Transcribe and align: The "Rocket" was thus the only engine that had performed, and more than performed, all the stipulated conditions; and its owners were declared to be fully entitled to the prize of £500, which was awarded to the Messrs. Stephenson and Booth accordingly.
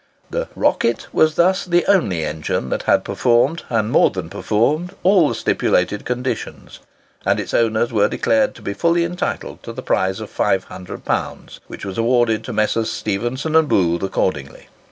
The 0.31 0.47
"Rocket" 0.55 1.05
was 1.13 1.35
thus 1.35 1.63
the 1.63 1.85
only 1.85 2.25
engine 2.25 2.69
that 2.69 2.81
had 2.89 3.03
performed, 3.03 3.61
and 3.69 3.91
more 3.91 4.09
than 4.09 4.31
performed, 4.31 4.95
all 5.03 5.29
the 5.29 5.35
stipulated 5.35 6.05
conditions; 6.05 6.79
and 7.23 7.39
its 7.39 7.53
owners 7.53 7.93
were 7.93 8.07
declared 8.07 8.55
to 8.55 8.63
be 8.63 8.73
fully 8.73 9.03
entitled 9.05 9.61
to 9.61 9.71
the 9.71 9.83
prize 9.83 10.19
of 10.19 10.35
£500, 10.35 11.59
which 11.67 11.85
was 11.85 11.99
awarded 11.99 12.43
to 12.45 12.51
the 12.51 12.55
Messrs. 12.55 12.89
Stephenson 12.91 13.55
and 13.55 13.67
Booth 13.69 14.01
accordingly. 14.01 14.69